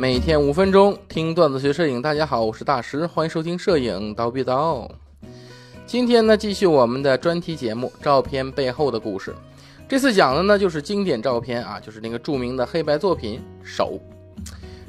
[0.00, 4.88] 每天五分钟听段子学摄影，大家好，我是大师，欢迎收听摄影刀逼刀。
[5.86, 9.32] 今天呢，继续我们的专题节目《照片背后的故事》。
[9.88, 14.00] 这次讲的呢，就是经典照片啊，就是那个著名的黑白作品《手》。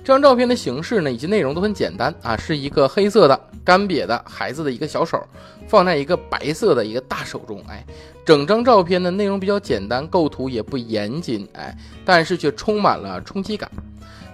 [0.04, 5.20] 这张照片的形式呢，以及内容都很简单啊，是一个黑色的干瘪的孩子的一个小手，
[5.68, 7.60] 放在一个白色的一个大手中。
[7.68, 7.84] 哎，
[8.24, 13.68] 整张照片的内容比较简单，构图也不严谨，哎，但是却充满了冲击感。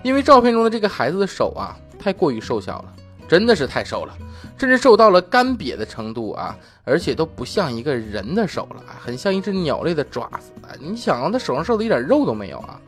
[0.05, 2.93] 因为照片中的这个孩子的手啊，太过于瘦小了，
[3.27, 4.15] 真的是太瘦了，
[4.55, 10.77] 甚至瘦到了干瘪的程度啊，而且都不像一个人的手了，很像一只鸟类的爪子啊！
[10.79, 12.79] 你想啊，他手上瘦的一点肉都没有啊，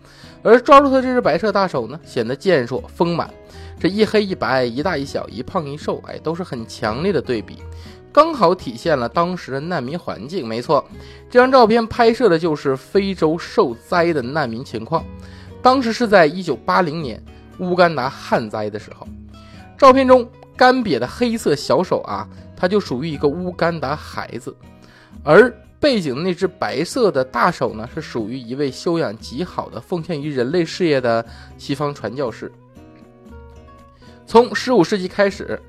[0.44, 3.28] 而抓住他这只白色大手呢，显得健硕丰满，
[3.80, 7.64] 这一黑一白，一大一小，一胖一瘦，哎，都是很强烈的对比，
[8.14, 10.48] 刚好体现了当时的难民环境。
[10.48, 10.86] 没错，
[11.32, 15.04] 这张照片拍摄的就是非洲受灾的难民情况。
[15.68, 17.22] 当时是在一九八零年
[17.60, 19.06] 乌干达旱灾的时候，
[19.78, 24.56] 照片中干瘪的黑色小手啊，它就属于一个乌干达孩子，
[25.26, 31.26] 而背景那只白色的大手呢，是属于一位修养极好的、奉献于人类事业的
[31.58, 32.50] 西方传教士。
[34.26, 35.62] 从十五世纪开始，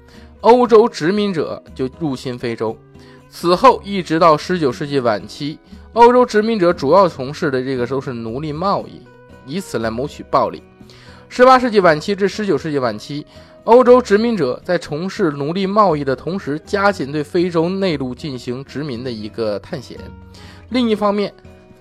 [0.43, 2.79] 欧洲殖民者就入侵非洲，
[3.29, 5.59] 此后一直到十九世纪晚期，
[5.95, 9.03] 欧洲殖民者主要从事的这个都是奴隶贸易。
[9.49, 10.63] 以此来谋取暴利。
[11.29, 13.27] 十八世纪晚期至十九世纪晚期，
[13.65, 19.99] 欧洲殖民者在从事奴隶贸易的同时，加紧对非洲内陆进行殖民的一个探险。
[20.71, 21.33] 另一方面，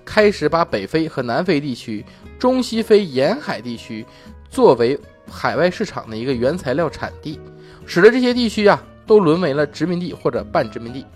[0.04, 2.04] 开始把北非和南非地区、
[2.38, 4.04] 中西非沿海地区
[4.50, 4.98] 作为
[5.30, 7.40] 海外市场的一个原材料产地，
[7.86, 11.06] 使得这些地区啊都沦为了殖民地或者半殖民地。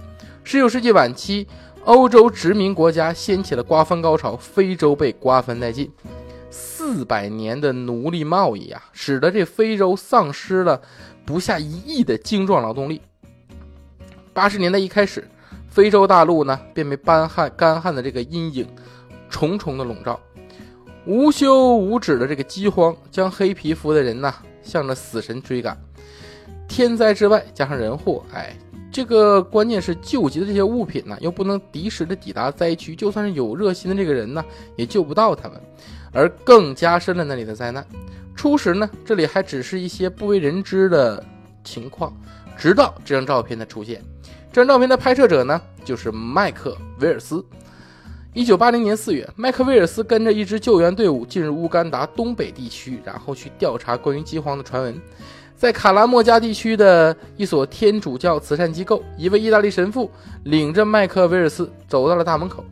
[0.42, 1.46] 十九世纪晚期，
[1.84, 5.90] 欧洲殖民国家掀起了瓜分高潮，非洲被瓜分殆尽。
[6.92, 10.78] 四百年的奴隶贸易啊，使得这非洲丧失了
[11.24, 13.00] 不下一亿的精壮劳动力。
[14.34, 15.26] 八十年代一开始，
[15.70, 18.68] 非洲大陆呢便被干旱、干旱的这个阴影
[19.30, 20.20] 重重的笼罩，
[21.06, 24.32] 无休无止的这个饥荒将黑皮肤的人呢
[24.62, 25.74] 向着死神追赶。
[26.68, 28.54] 天灾之外加上人祸，哎，
[28.92, 34.44] 这个关键是救急的这些物品呢又不能及时的抵达灾区，就算是有热心的这个人呢
[34.76, 35.58] 也救不到他们。
[36.12, 37.84] 而更加深了那里的灾难。
[38.34, 41.22] 初时呢，这里还只是一些不为人知的
[41.62, 42.16] 情况，
[42.56, 44.02] 直到这张照片的出现。
[44.52, 47.44] 这张照片的拍摄者呢，就是麦克威尔斯。
[48.34, 54.98] 一九八零年四月，麦克威尔斯跟着一支救援队伍进入乌干达东北地区，然后去调查关于饥荒的传闻。
[55.54, 60.10] 在卡拉莫加地区的一所天主教慈善机构，一位意大利神父
[60.44, 62.64] 领着麦克威尔斯走到了大门口。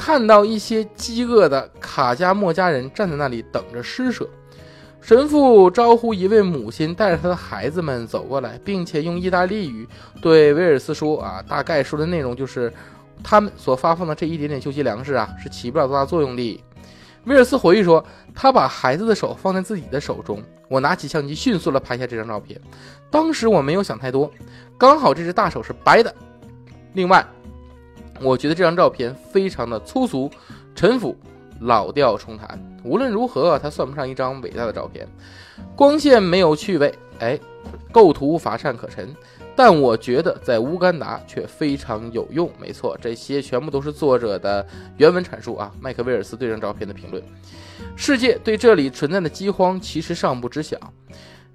[0.00, 4.26] 看到一些饥饿的卡加莫家人站在那里等着施舍，
[5.00, 9.86] 神父招呼一位母亲带着他的孩子们走过来，并且用意大利语
[10.22, 12.72] 对威尔斯说：“啊，大概说的内容就是，
[13.24, 16.64] 他们所发放的这一点点救济粮食啊，是起不了多大作用的。
[17.26, 22.58] ”威尔斯回忆说：“他把孩子的手放在自己的手中，我拿起相机迅速地拍下这张照片。
[23.10, 24.30] 当时我没有想太多，
[24.78, 26.14] 刚好这只大手是白的。
[26.92, 27.26] 另外。”
[28.20, 30.30] 我觉得这张照片非常的粗俗、
[30.74, 31.16] 陈腐、
[31.60, 32.58] 老调重弹。
[32.84, 35.06] 无论如何，它算不上一张伟大的照片。
[35.76, 37.38] 光线没有趣味，哎，
[37.92, 39.14] 构图乏善可陈。
[39.54, 42.48] 但我觉得在乌干达却非常有用。
[42.60, 44.64] 没错，这些全部都是作者的
[44.98, 45.72] 原文阐述啊。
[45.80, 47.20] 麦克威尔斯对这张照片的评论：
[47.96, 50.78] 世界对这里存在的饥荒其实尚不知晓。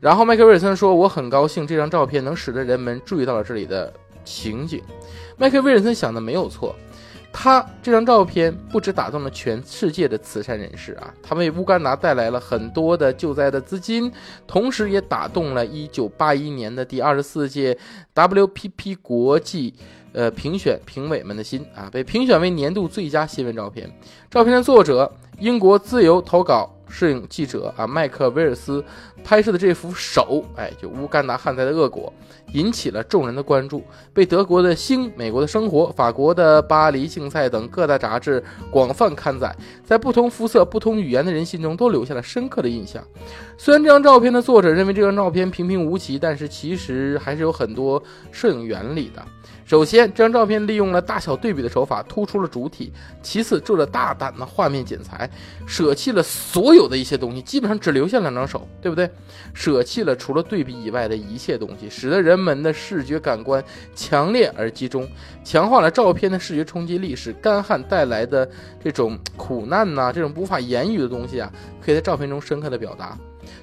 [0.01, 4.81] 然后麦克威尔森说：“我很高兴这张照片能使得人们注意到了这里的情景。”
[5.38, 6.75] 麦克·威尔森想的没有错，
[7.31, 14.12] 他这张照片不止打动了全世界的慈善人士啊，他为乌干达带来了很多的救灾的资金，
[14.45, 17.78] 同时也打动了一九八一年的第二十四届
[18.13, 19.73] WPP 国际
[20.13, 23.91] 呃评选评委们的心啊，被评选为年度最佳新闻照片。
[24.31, 26.69] 照片的作者，英国自由投稿。
[26.90, 28.83] 摄影记者啊，麦克威尔斯
[29.24, 32.13] 拍摄的这幅手，哎，就乌干达旱灾的恶果，
[32.51, 33.83] 引起了众人的关注，
[34.13, 43.04] 被德国的《星》、美国的《生活》、法国的《巴黎竞赛》等各大杂志广泛刊载，在不同肤色、不同语言的人心中都留下了深刻的印象。
[43.57, 49.25] 虽然这张照片的作者认为这张照片平平无奇，但是其实还是有很多摄影原理的。
[49.65, 52.91] 首先，这张照片利用了大小对比的手法，突出了主体；
[53.21, 55.29] 其次，做了大胆的画面剪裁，
[55.65, 59.09] 舍弃了所有的一些东西，基本上只留下两张手，对不对？
[59.53, 63.63] 舍弃了除了对比以外的一切东西，使得人们的视觉感官
[63.95, 65.07] 强烈而集中，
[65.44, 68.50] 强化了照片的视觉冲击力，使干旱带来的
[68.83, 71.51] 这种苦难呐，这种无法言语的东西啊，
[71.83, 73.17] 可以在照片中深刻的表达。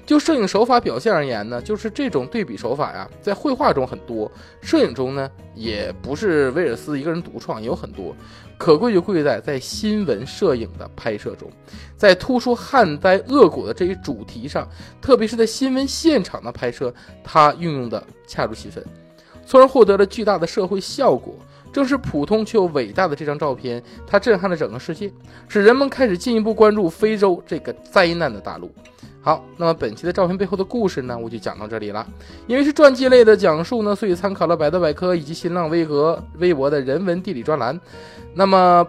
[0.05, 8.15] 就摄影手法表现而言呢，就是这种对比手法呀，在绘画中很多，摄影中呢也不是威尔斯一个人独创，也有很多。
[8.57, 11.51] 可贵就贵在在新闻摄影的拍摄中，
[11.97, 14.67] 在突出旱灾恶果的这一主题上，
[15.01, 16.93] 特别是在新闻现场的拍摄，
[17.23, 18.85] 它运用的恰如其分，
[19.45, 21.35] 从而获得了巨大的社会效果。
[21.73, 25.09] 正是普通却又伟大的这张照片，它震撼了整个世界，
[25.47, 28.69] 使人们开始进一步关注非洲这个灾难的大陆。
[29.23, 32.05] 好，那么本期的照片背后的故事呢，我就讲到这里了。
[32.47, 37.79] 因为是传记类的讲述呢，所以参考了百度百科以及新浪微博、微博的人文地理专栏。
[38.33, 38.85] 那么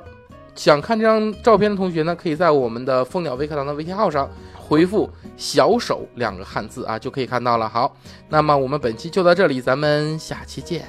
[0.55, 7.69] 想看这张照片的同学呢，可以在我们的蜂鸟微课堂的微信号上回复“小手”两个汉字啊，就可以看到了。
[7.69, 7.94] 好，
[8.31, 10.87] 那么我们本期就到这里，咱们下期见。